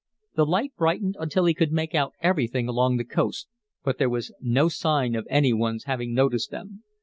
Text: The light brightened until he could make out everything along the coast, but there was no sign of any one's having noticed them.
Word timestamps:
The 0.33 0.47
light 0.47 0.73
brightened 0.75 1.15
until 1.19 1.45
he 1.45 1.53
could 1.53 1.71
make 1.71 1.93
out 1.93 2.13
everything 2.21 2.67
along 2.67 2.97
the 2.97 3.03
coast, 3.05 3.47
but 3.83 3.99
there 3.99 4.09
was 4.09 4.33
no 4.41 4.67
sign 4.67 5.13
of 5.13 5.27
any 5.29 5.53
one's 5.53 5.83
having 5.83 6.11
noticed 6.15 6.49
them. 6.49 6.83